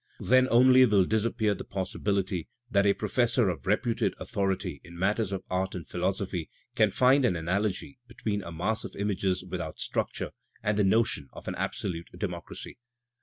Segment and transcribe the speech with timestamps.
[0.21, 5.43] Then only will disappear the possibility that a professor of reputed authority in matters of
[5.47, 10.31] art and philosophy can find an analogy *' between a mass of images without structure
[10.63, 12.77] and the notion of an absolute de mocracy."